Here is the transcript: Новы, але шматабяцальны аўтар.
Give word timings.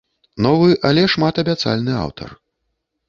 Новы, 0.45 0.71
але 0.89 1.03
шматабяцальны 1.15 1.93
аўтар. 2.05 2.29